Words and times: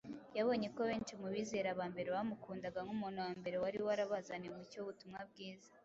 Yabonye 0.37 0.67
ko 0.75 0.81
benshi 0.89 1.13
mu 1.21 1.27
bizera 1.35 1.69
ba 1.79 1.85
mbere 1.93 2.09
bamukundaga 2.15 2.79
nk’umuntu 2.85 3.17
wa 3.25 3.31
mbere 3.39 3.55
wari 3.63 3.77
warabazaniye 3.87 4.51
umucyo 4.51 4.77
w’ubutumwa 4.79 5.19
bwiza. 5.29 5.69